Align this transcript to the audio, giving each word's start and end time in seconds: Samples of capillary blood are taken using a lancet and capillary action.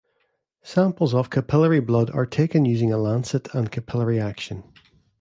Samples 0.63 1.13
of 1.13 1.29
capillary 1.29 1.79
blood 1.79 2.09
are 2.09 2.25
taken 2.25 2.65
using 2.65 2.91
a 2.91 2.97
lancet 2.97 3.53
and 3.53 3.71
capillary 3.71 4.19
action. 4.19 4.63